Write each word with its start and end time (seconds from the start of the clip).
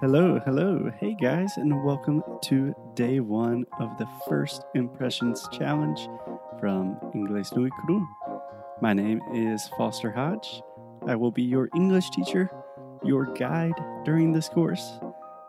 Hello, 0.00 0.38
hello. 0.44 0.92
Hey 1.00 1.14
guys, 1.14 1.56
and 1.56 1.82
welcome 1.82 2.22
to 2.42 2.74
day 2.92 3.18
one 3.20 3.64
of 3.80 3.96
the 3.96 4.06
First 4.28 4.62
Impressions 4.74 5.48
Challenge 5.52 5.98
from 6.60 6.98
Inglês 7.14 7.56
no 7.56 7.66
Cru. 7.70 8.06
My 8.82 8.92
name 8.92 9.22
is 9.32 9.66
Foster 9.78 10.10
Hodge. 10.10 10.60
I 11.06 11.14
will 11.16 11.30
be 11.30 11.42
your 11.42 11.70
English 11.74 12.10
teacher, 12.10 12.50
your 13.02 13.24
guide 13.24 13.72
during 14.04 14.32
this 14.34 14.50
course. 14.50 15.00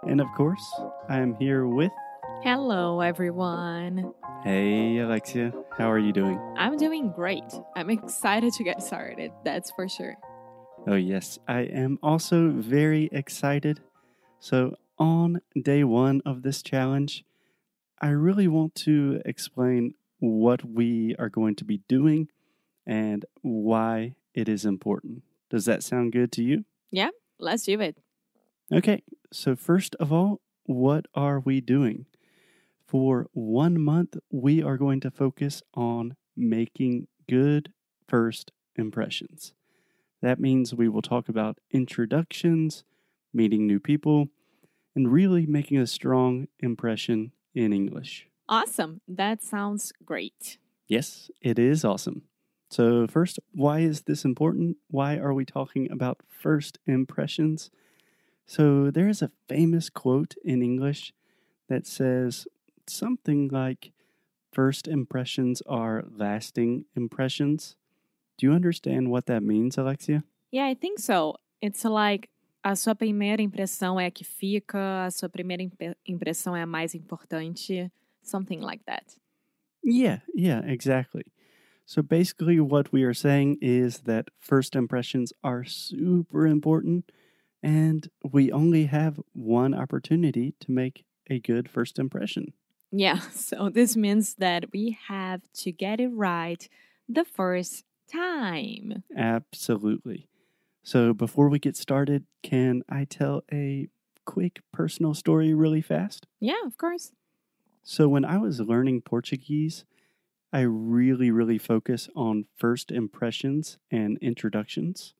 And 0.03 0.21
of 0.21 0.27
course, 0.37 0.63
I 1.09 1.19
am 1.19 1.35
here 1.35 1.67
with. 1.67 1.91
Hello, 2.41 3.01
everyone. 3.01 4.13
Hey, 4.45 4.99
Alexia. 4.99 5.51
How 5.77 5.91
are 5.91 5.99
you 5.99 6.13
doing? 6.13 6.39
I'm 6.55 6.77
doing 6.77 7.11
great. 7.11 7.53
I'm 7.75 7.89
excited 7.89 8.53
to 8.53 8.63
get 8.63 8.81
started, 8.81 9.33
that's 9.43 9.71
for 9.71 9.89
sure. 9.89 10.15
Oh, 10.87 10.95
yes, 10.95 11.37
I 11.49 11.63
am 11.63 11.99
also 12.01 12.49
very 12.51 13.09
excited. 13.11 13.81
So, 14.39 14.75
on 14.97 15.41
day 15.59 15.83
one 15.83 16.21
of 16.25 16.41
this 16.41 16.61
challenge, 16.61 17.23
I 17.99 18.09
really 18.09 18.47
want 18.47 18.75
to 18.75 19.21
explain 19.25 19.93
what 20.19 20.63
we 20.63 21.15
are 21.17 21.29
going 21.29 21.55
to 21.55 21.65
be 21.65 21.81
doing 21.87 22.29
and 22.85 23.25
why 23.41 24.15
it 24.33 24.47
is 24.47 24.65
important. 24.65 25.23
Does 25.49 25.65
that 25.65 25.83
sound 25.83 26.11
good 26.11 26.31
to 26.33 26.43
you? 26.43 26.65
Yeah, 26.91 27.09
let's 27.39 27.63
do 27.63 27.79
it. 27.79 27.97
Okay, 28.71 29.03
so 29.31 29.55
first 29.55 29.95
of 29.95 30.11
all, 30.11 30.41
what 30.65 31.05
are 31.15 31.39
we 31.39 31.61
doing? 31.61 32.05
For 32.85 33.27
one 33.33 33.79
month, 33.79 34.17
we 34.31 34.61
are 34.63 34.77
going 34.77 34.99
to 35.01 35.11
focus 35.11 35.61
on 35.73 36.15
making 36.35 37.07
good 37.27 37.73
first 38.07 38.51
impressions. 38.75 39.53
That 40.21 40.39
means 40.39 40.73
we 40.73 40.89
will 40.89 41.01
talk 41.01 41.29
about 41.29 41.59
introductions, 41.71 42.83
meeting 43.33 43.67
new 43.67 43.79
people, 43.79 44.29
and 44.95 45.11
really 45.11 45.45
making 45.45 45.77
a 45.77 45.87
strong 45.87 46.47
impression 46.59 47.31
in 47.53 47.73
English. 47.73 48.27
Awesome. 48.49 49.01
That 49.07 49.43
sounds 49.43 49.91
great. 50.05 50.57
Yes, 50.87 51.29
it 51.41 51.59
is 51.59 51.83
awesome. 51.83 52.23
So, 52.69 53.07
first, 53.07 53.39
why 53.53 53.79
is 53.79 54.01
this 54.01 54.25
important? 54.25 54.77
Why 54.89 55.17
are 55.17 55.33
we 55.33 55.45
talking 55.45 55.89
about 55.91 56.21
first 56.27 56.79
impressions? 56.85 57.69
So, 58.45 58.91
there 58.91 59.07
is 59.07 59.21
a 59.21 59.31
famous 59.47 59.89
quote 59.89 60.35
in 60.43 60.61
English 60.61 61.13
that 61.69 61.87
says 61.87 62.47
something 62.87 63.49
like, 63.49 63.91
First 64.57 64.87
impressions 64.87 65.61
are 65.67 66.03
lasting 66.09 66.85
impressions. 66.95 67.75
Do 68.39 68.47
you 68.47 68.53
understand 68.53 69.11
what 69.11 69.27
that 69.27 69.43
means, 69.43 69.77
Alexia? 69.77 70.23
Yeah, 70.49 70.65
I 70.65 70.73
think 70.73 70.97
so. 70.97 71.35
It's 71.61 71.85
like 71.85 72.29
a 72.63 72.75
sua 72.75 72.95
primeira 72.95 73.41
impressão 73.41 73.99
é 73.99 74.07
a 74.07 74.11
que 74.11 74.23
fica, 74.23 75.05
a 75.05 75.11
sua 75.11 75.29
primeira 75.29 75.63
impe- 75.63 75.97
impressão 76.05 76.55
é 76.55 76.61
a 76.61 76.65
mais 76.65 76.93
importante, 76.95 77.91
something 78.21 78.59
like 78.59 78.83
that. 78.85 79.17
Yeah, 79.83 80.21
yeah, 80.35 80.61
exactly. 80.65 81.23
So 81.85 82.01
basically, 82.01 82.59
what 82.59 82.91
we 82.91 83.03
are 83.03 83.13
saying 83.13 83.59
is 83.61 84.01
that 84.01 84.29
first 84.39 84.75
impressions 84.75 85.31
are 85.43 85.63
super 85.63 86.45
important, 86.45 87.11
and 87.63 88.09
we 88.29 88.51
only 88.51 88.85
have 88.87 89.21
one 89.33 89.73
opportunity 89.73 90.53
to 90.59 90.71
make 90.71 91.05
a 91.29 91.39
good 91.39 91.69
first 91.69 91.97
impression. 91.97 92.53
Yeah, 92.91 93.19
so 93.31 93.69
this 93.69 93.95
means 93.95 94.35
that 94.35 94.73
we 94.73 94.97
have 95.07 95.41
to 95.63 95.71
get 95.71 96.01
it 96.01 96.09
right 96.09 96.67
the 97.07 97.23
first 97.23 97.85
time. 98.11 99.03
Absolutely. 99.15 100.27
So 100.87 101.13
before 101.13 101.49
we 101.49 101.59
get 101.59 101.75
started, 101.75 102.23
can 102.43 102.81
I 102.87 103.03
tell 103.03 103.43
a 103.51 103.89
quick 104.23 104.61
personal 104.71 105.13
story 105.13 105.53
really 105.53 105.81
fast? 105.81 106.27
Yeah, 106.39 106.65
of 106.65 106.77
course. 106.77 107.11
So 107.83 108.07
when 108.07 108.23
I 108.23 108.37
was 108.37 108.61
learning 108.61 109.01
Portuguese, 109.01 109.83
I 110.53 110.61
really, 110.61 111.29
really 111.29 111.57
focus 111.57 112.07
on 112.15 112.45
first 112.55 112.89
impressions 112.89 113.77
and 113.91 114.17
introductions. 114.19 115.13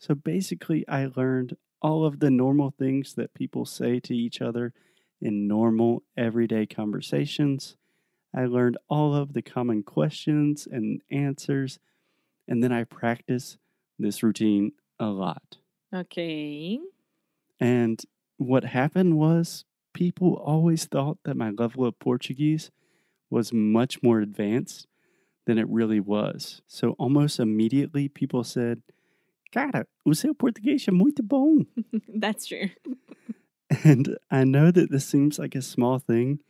So 0.00 0.16
basically, 0.16 0.84
I 0.88 1.08
learned 1.14 1.56
all 1.80 2.04
of 2.04 2.18
the 2.18 2.30
normal 2.32 2.74
things 2.76 3.14
that 3.14 3.32
people 3.32 3.64
say 3.64 4.00
to 4.00 4.12
each 4.12 4.40
other 4.42 4.72
in 5.20 5.46
normal, 5.46 6.02
everyday 6.16 6.66
conversations. 6.66 7.76
I 8.34 8.46
learned 8.46 8.76
all 8.90 9.14
of 9.14 9.34
the 9.34 9.42
common 9.42 9.84
questions 9.84 10.66
and 10.68 11.00
answers, 11.12 11.78
and 12.48 12.60
then 12.60 12.72
I 12.72 12.82
practice 12.82 13.56
this 14.00 14.24
routine 14.24 14.72
a 14.98 15.06
lot. 15.06 15.58
Okay. 15.94 16.78
And 17.60 18.00
what 18.36 18.64
happened 18.64 19.18
was 19.18 19.64
people 19.94 20.34
always 20.34 20.84
thought 20.84 21.18
that 21.24 21.36
my 21.36 21.50
level 21.50 21.84
of 21.84 21.98
Portuguese 21.98 22.70
was 23.30 23.52
much 23.52 24.02
more 24.02 24.20
advanced 24.20 24.86
than 25.46 25.58
it 25.58 25.68
really 25.68 26.00
was. 26.00 26.60
So 26.66 26.90
almost 26.98 27.40
immediately 27.40 28.08
people 28.08 28.44
said, 28.44 28.82
Cara, 29.52 29.86
o 30.04 30.12
seu 30.12 30.34
português 30.34 30.84
é 30.86 30.92
muito 30.92 31.22
bom. 31.22 31.66
That's 32.08 32.46
true. 32.46 32.68
And 33.84 34.18
I 34.30 34.44
know 34.44 34.70
that 34.70 34.90
this 34.90 35.06
seems 35.06 35.38
like 35.38 35.54
a 35.54 35.62
small 35.62 35.98
thing, 35.98 36.40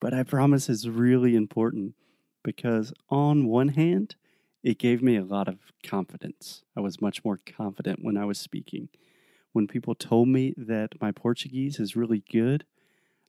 but 0.00 0.12
I 0.12 0.22
promise 0.22 0.68
it's 0.68 0.86
really 0.86 1.34
important 1.34 1.94
because, 2.42 2.92
on 3.10 3.46
one 3.46 3.68
hand, 3.68 4.16
it 4.62 4.78
gave 4.78 5.02
me 5.02 5.16
a 5.16 5.24
lot 5.24 5.48
of 5.48 5.58
confidence. 5.82 6.62
I 6.76 6.80
was 6.80 7.00
much 7.00 7.24
more 7.24 7.38
confident 7.46 8.00
when 8.02 8.16
I 8.16 8.24
was 8.24 8.38
speaking. 8.38 8.88
When 9.52 9.66
people 9.66 9.94
told 9.94 10.28
me 10.28 10.54
that 10.56 11.00
my 11.00 11.12
Portuguese 11.12 11.80
is 11.80 11.96
really 11.96 12.22
good, 12.30 12.64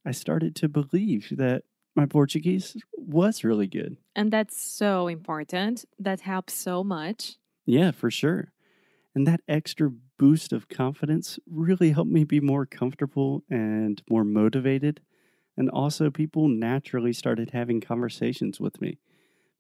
I 0.05 0.11
started 0.11 0.55
to 0.57 0.69
believe 0.69 1.33
that 1.37 1.63
my 1.95 2.05
Portuguese 2.05 2.77
was 2.95 3.43
really 3.43 3.67
good. 3.67 3.97
And 4.15 4.31
that's 4.31 4.61
so 4.61 5.07
important. 5.07 5.85
That 5.97 6.21
helps 6.21 6.53
so 6.53 6.83
much. 6.83 7.37
Yeah, 7.65 7.91
for 7.91 8.09
sure. 8.09 8.51
And 9.15 9.27
that 9.27 9.41
extra 9.47 9.91
boost 10.17 10.53
of 10.53 10.69
confidence 10.69 11.39
really 11.49 11.91
helped 11.91 12.11
me 12.11 12.23
be 12.23 12.39
more 12.39 12.65
comfortable 12.65 13.43
and 13.49 14.01
more 14.09 14.23
motivated. 14.23 15.01
And 15.57 15.69
also, 15.69 16.09
people 16.09 16.47
naturally 16.47 17.11
started 17.11 17.49
having 17.51 17.81
conversations 17.81 18.59
with 18.59 18.79
me 18.79 18.99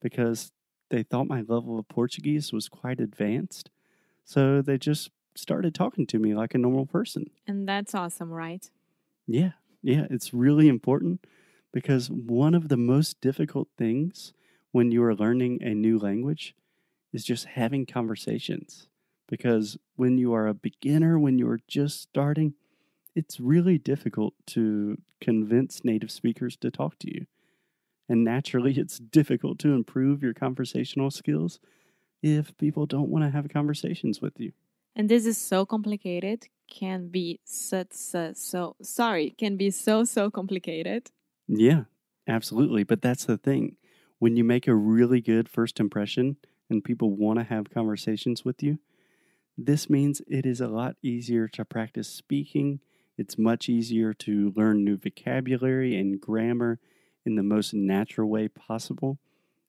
because 0.01 0.51
they 0.89 1.03
thought 1.03 1.27
my 1.27 1.41
level 1.41 1.79
of 1.79 1.87
Portuguese 1.87 2.51
was 2.51 2.67
quite 2.67 2.99
advanced. 2.99 3.69
So 4.23 4.61
they 4.61 4.77
just 4.77 5.11
started 5.35 5.73
talking 5.73 6.05
to 6.07 6.19
me 6.19 6.33
like 6.33 6.53
a 6.53 6.57
normal 6.57 6.85
person. 6.85 7.29
And 7.47 7.67
that's 7.67 7.95
awesome, 7.95 8.31
right? 8.31 8.69
Yeah, 9.27 9.51
yeah, 9.81 10.07
it's 10.09 10.33
really 10.33 10.67
important 10.67 11.25
because 11.71 12.09
one 12.09 12.53
of 12.53 12.69
the 12.69 12.77
most 12.77 13.21
difficult 13.21 13.67
things 13.77 14.33
when 14.71 14.91
you 14.91 15.03
are 15.03 15.15
learning 15.15 15.61
a 15.61 15.73
new 15.73 15.97
language 15.97 16.55
is 17.13 17.23
just 17.23 17.45
having 17.45 17.85
conversations. 17.85 18.87
Because 19.27 19.77
when 19.95 20.17
you 20.17 20.33
are 20.33 20.47
a 20.47 20.53
beginner, 20.53 21.19
when 21.19 21.37
you're 21.37 21.61
just 21.67 22.01
starting, 22.01 22.55
it's 23.15 23.39
really 23.39 23.77
difficult 23.77 24.33
to 24.47 24.97
convince 25.21 25.83
native 25.83 26.11
speakers 26.11 26.55
to 26.57 26.71
talk 26.71 26.97
to 26.99 27.13
you. 27.13 27.25
And 28.09 28.23
naturally, 28.23 28.73
it's 28.77 28.99
difficult 28.99 29.59
to 29.59 29.73
improve 29.73 30.21
your 30.21 30.33
conversational 30.33 31.11
skills 31.11 31.59
if 32.21 32.57
people 32.57 32.85
don't 32.85 33.09
want 33.09 33.23
to 33.23 33.29
have 33.29 33.47
conversations 33.49 34.21
with 34.21 34.39
you. 34.39 34.51
And 34.95 35.07
this 35.07 35.25
is 35.25 35.37
so 35.37 35.65
complicated, 35.65 36.47
can 36.69 37.07
be 37.07 37.39
such 37.45 37.91
so, 37.91 38.33
so 38.35 38.75
sorry, 38.81 39.29
can 39.37 39.55
be 39.55 39.71
so 39.71 40.03
so 40.03 40.29
complicated. 40.29 41.09
Yeah, 41.47 41.83
absolutely. 42.27 42.83
But 42.83 43.01
that's 43.01 43.25
the 43.25 43.37
thing. 43.37 43.77
When 44.17 44.35
you 44.35 44.43
make 44.43 44.67
a 44.67 44.75
really 44.75 45.21
good 45.21 45.47
first 45.47 45.79
impression 45.79 46.37
and 46.69 46.83
people 46.83 47.11
want 47.11 47.39
to 47.39 47.45
have 47.45 47.69
conversations 47.69 48.43
with 48.43 48.61
you, 48.61 48.79
this 49.57 49.89
means 49.89 50.21
it 50.27 50.45
is 50.45 50.59
a 50.59 50.67
lot 50.67 50.95
easier 51.01 51.47
to 51.49 51.65
practice 51.65 52.07
speaking. 52.07 52.81
It's 53.17 53.37
much 53.37 53.69
easier 53.69 54.13
to 54.15 54.53
learn 54.55 54.83
new 54.83 54.97
vocabulary 54.97 55.97
and 55.97 56.19
grammar 56.19 56.79
in 57.29 57.35
the 57.35 57.43
most 57.43 57.73
natural 57.73 58.29
way 58.29 58.49
possible. 58.49 59.19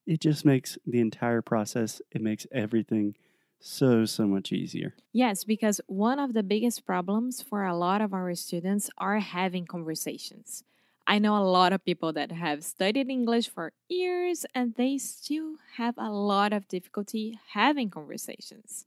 It 0.07 0.21
just 0.21 0.45
makes 0.45 0.79
the 0.87 1.01
entire 1.01 1.43
process, 1.43 2.03
it 2.13 2.23
makes 2.23 2.47
everything 2.53 3.17
so, 3.61 4.05
so 4.07 4.27
much 4.27 4.53
easier. 4.53 4.97
Yes, 5.13 5.45
because 5.45 5.81
one 5.87 6.19
of 6.19 6.35
the 6.35 6.43
biggest 6.43 6.85
problems 6.87 7.43
for 7.43 7.65
a 7.65 7.77
lot 7.77 8.01
of 8.01 8.13
our 8.15 8.35
students 8.35 8.91
are 8.99 9.19
having 9.19 9.67
conversations. 9.67 10.63
I 11.07 11.19
know 11.19 11.37
a 11.37 11.43
lot 11.43 11.73
of 11.73 11.85
people 11.85 12.13
that 12.13 12.31
have 12.31 12.63
studied 12.63 13.11
English 13.11 13.49
for 13.49 13.73
years 13.89 14.47
and 14.55 14.75
they 14.75 14.99
still 14.99 15.57
have 15.77 15.97
a 15.99 16.11
lot 16.11 16.53
of 16.53 16.69
difficulty 16.69 17.39
having 17.49 17.91
conversations. 17.91 18.87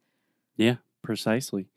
Yeah, 0.55 0.77
precisely. 1.01 1.69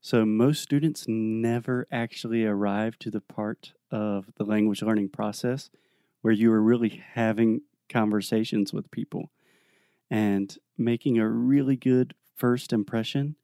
So, 0.00 0.26
most 0.26 0.62
students 0.62 1.06
never 1.08 1.86
actually 1.90 2.44
arrive 2.44 2.98
to 3.00 3.10
the 3.10 3.20
part 3.20 3.72
of 3.90 4.32
the 4.36 4.44
language 4.44 4.82
learning 4.82 5.08
process 5.10 5.70
where 6.24 6.32
you 6.32 6.50
are 6.50 6.62
really 6.62 7.02
having 7.12 7.60
conversations 7.90 8.72
with 8.72 8.90
people 8.90 9.30
and 10.10 10.56
making 10.78 11.18
a 11.18 11.28
really 11.28 11.76
good 11.76 12.14
first 12.34 12.72
impression. 12.72 13.36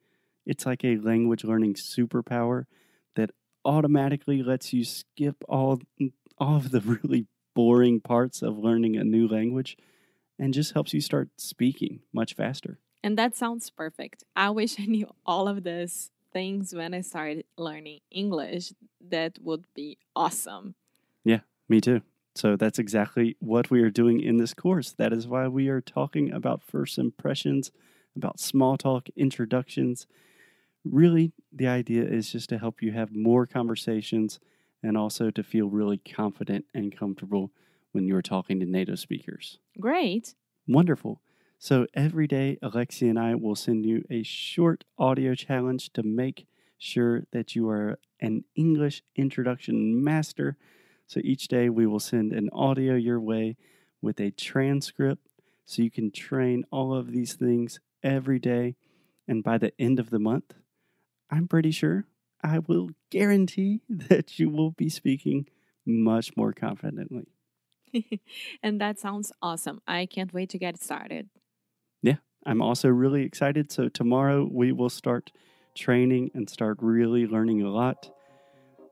It's 0.47 0.65
like 0.65 0.83
a 0.83 0.97
language 0.97 1.45
learning 1.45 1.75
superpower 1.75 2.65
that 3.17 3.33
automatically 3.67 4.43
lets 4.43 4.73
you 4.73 4.83
skip 4.83 5.37
all 5.47 5.83
all 6.39 6.57
of 6.57 6.71
the 6.71 6.81
really 7.03 7.27
boring 7.55 8.01
parts 8.01 8.41
of 8.41 8.57
learning 8.57 8.97
a 8.97 9.05
new 9.05 9.29
language 9.29 9.77
and 10.39 10.55
just 10.55 10.73
helps 10.73 10.95
you 10.95 11.03
start 11.03 11.29
speaking 11.37 12.01
much 12.15 12.35
faster. 12.35 12.79
And 13.05 13.19
that 13.19 13.37
sounds 13.37 13.69
perfect. 13.69 14.25
I 14.35 14.49
wish 14.49 14.81
I 14.81 14.87
knew 14.87 15.07
all 15.27 15.49
of 15.49 15.65
these 15.65 16.11
things 16.33 16.75
when 16.75 16.95
I 16.95 17.03
started 17.03 17.45
learning 17.59 18.01
English. 18.11 18.73
That 19.07 19.39
would 19.43 19.67
be 19.75 19.99
awesome. 20.17 20.77
Yeah, 21.25 21.41
me 21.69 21.83
too. 21.83 22.01
So 22.35 22.57
that's 22.57 22.79
exactly 22.79 23.37
what 23.41 23.71
we 23.71 23.83
are 23.83 23.91
doing 23.91 24.21
in 24.21 24.37
this 24.37 24.55
course. 24.55 24.93
That 24.93 25.13
is 25.13 25.27
why 25.27 25.49
we 25.49 25.69
are 25.69 25.81
talking 25.81 26.33
about 26.33 26.63
first 26.63 26.99
impressions, 26.99 27.71
about 28.17 28.41
small 28.41 28.77
talk, 28.77 29.09
introductions. 29.17 30.07
Really, 30.85 31.33
the 31.53 31.67
idea 31.67 32.05
is 32.05 32.33
just 32.33 32.49
to 32.51 32.59
help 32.59 32.83
you 32.83 32.93
have 32.93 33.15
more 33.15 33.47
conversations 33.47 34.39
and 34.83 34.97
also 34.97 35.31
to 35.31 35.43
feel 35.43 35.69
really 35.69 35.99
confident 35.99 36.65
and 36.73 36.97
comfortable 36.97 37.51
when 37.93 38.07
you're 38.07 38.23
talking 38.23 38.61
to 38.61 38.67
native 38.67 38.99
speakers. 38.99 39.59
Great. 39.79 40.35
Wonderful. 40.67 41.21
So 41.59 41.87
every 41.93 42.27
day, 42.27 42.59
Alexia 42.63 43.11
and 43.11 43.19
I 43.19 43.35
will 43.35 43.57
send 43.57 43.85
you 43.85 44.05
a 44.09 44.23
short 44.23 44.85
audio 44.99 45.35
challenge 45.35 45.93
to 45.93 46.03
make 46.03 46.47
sure 46.79 47.25
that 47.33 47.55
you 47.55 47.69
are 47.69 47.99
an 48.21 48.45
English 48.55 49.03
introduction 49.17 50.03
master. 50.03 50.57
So 51.11 51.21
each 51.25 51.49
day, 51.49 51.69
we 51.69 51.89
will 51.89 51.99
send 51.99 52.33
an 52.33 52.51
audio 52.53 52.95
your 52.95 53.19
way 53.19 53.57
with 54.01 54.21
a 54.21 54.31
transcript 54.31 55.27
so 55.65 55.83
you 55.83 55.91
can 55.91 56.13
train 56.13 56.63
all 56.71 56.95
of 56.95 57.11
these 57.11 57.35
things 57.35 57.81
every 58.01 58.39
day. 58.39 58.77
And 59.27 59.43
by 59.43 59.59
the 59.59 59.73
end 59.77 59.99
of 59.99 60.11
the 60.11 60.21
month, 60.21 60.55
I'm 61.29 61.49
pretty 61.49 61.73
sure 61.73 62.05
I 62.45 62.61
will 62.61 62.91
guarantee 63.11 63.81
that 63.89 64.39
you 64.39 64.51
will 64.51 64.71
be 64.71 64.89
speaking 64.89 65.49
much 65.85 66.37
more 66.37 66.53
confidently. 66.53 67.27
and 68.63 68.81
that 68.81 69.01
sounds 69.01 69.33
awesome. 69.43 69.81
I 69.89 70.07
can't 70.07 70.33
wait 70.33 70.51
to 70.51 70.59
get 70.59 70.81
started. 70.81 71.29
Yeah, 72.03 72.19
I'm 72.47 72.63
also 72.63 72.89
really 72.89 73.25
excited. 73.25 73.73
So, 73.73 73.89
tomorrow 73.89 74.49
we 74.49 74.71
will 74.71 74.89
start 74.89 75.33
training 75.75 76.31
and 76.35 76.49
start 76.49 76.77
really 76.81 77.27
learning 77.27 77.63
a 77.63 77.69
lot. 77.69 78.13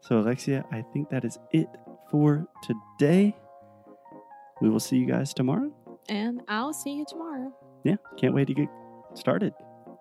So, 0.00 0.18
Alexia, 0.18 0.64
I 0.72 0.82
think 0.82 1.10
that 1.10 1.24
is 1.24 1.38
it 1.52 1.68
for 2.10 2.46
today. 2.62 3.36
We 4.60 4.68
will 4.70 4.80
see 4.80 4.96
you 4.96 5.06
guys 5.06 5.32
tomorrow. 5.34 5.70
And 6.08 6.40
I'll 6.48 6.72
see 6.72 6.92
you 6.92 7.04
tomorrow. 7.08 7.52
Yeah, 7.84 7.96
can't 8.18 8.34
wait 8.34 8.46
to 8.48 8.54
get 8.54 8.68
started. 9.14 9.52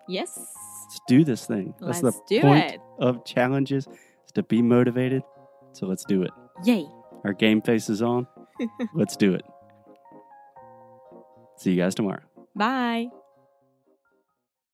Yes. 0.08 0.36
Let's 0.36 1.00
do 1.06 1.24
this 1.24 1.46
thing. 1.46 1.74
That's 1.80 2.02
Let's 2.02 2.16
the 2.16 2.22
do 2.28 2.40
point 2.40 2.72
it. 2.72 2.80
of 2.98 3.24
challenges 3.24 3.86
is 3.86 4.32
to 4.34 4.42
be 4.42 4.62
motivated. 4.62 5.22
So 5.72 5.86
let's 5.86 6.04
do 6.04 6.22
it. 6.22 6.30
Yay. 6.64 6.86
Our 7.24 7.34
game 7.34 7.60
face 7.60 7.88
is 7.90 8.00
on. 8.02 8.26
let's 8.94 9.16
do 9.16 9.34
it. 9.34 9.42
See 11.56 11.72
you 11.72 11.76
guys 11.76 11.94
tomorrow. 11.94 12.22
Bye. 12.56 13.08